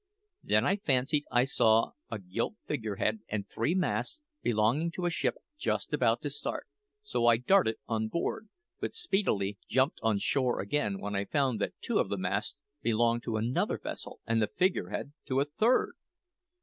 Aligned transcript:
Then 0.43 0.65
I 0.65 0.77
fancied 0.77 1.25
I 1.31 1.43
saw 1.43 1.91
a 2.09 2.17
gilt 2.17 2.55
figurehead 2.65 3.19
and 3.27 3.47
three 3.47 3.75
masts 3.75 4.23
belonging 4.41 4.89
to 4.93 5.05
a 5.05 5.11
ship 5.11 5.35
just 5.59 5.93
about 5.93 6.23
to 6.23 6.31
start; 6.31 6.65
so 7.03 7.27
I 7.27 7.37
darted 7.37 7.75
on 7.87 8.07
board, 8.07 8.49
but 8.79 8.95
speedily 8.95 9.59
jumped 9.67 9.99
on 10.01 10.17
shore 10.17 10.59
again 10.59 10.99
when 10.99 11.15
I 11.15 11.25
found 11.25 11.61
that 11.61 11.79
two 11.81 11.99
of 11.99 12.09
the 12.09 12.17
masts 12.17 12.55
belonged 12.81 13.21
to 13.25 13.37
another 13.37 13.77
vessel 13.77 14.19
and 14.25 14.41
the 14.41 14.47
figurehead 14.47 15.13
to 15.25 15.39
a 15.39 15.45
third! 15.45 15.93